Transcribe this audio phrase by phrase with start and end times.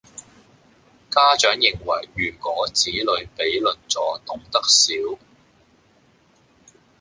[1.11, 5.19] 家長認為如果子女比鄰座懂得少